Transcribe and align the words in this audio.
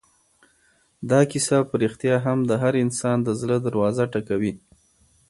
دا 1.09 1.19
کیسه 1.31 1.57
په 1.69 1.75
رښتیا 1.83 2.15
هم 2.25 2.39
د 2.49 2.51
هر 2.63 2.73
انسان 2.83 3.17
د 3.23 3.29
زړه 3.41 3.57
دروازه 3.67 4.03
ټکوي. 4.13 4.53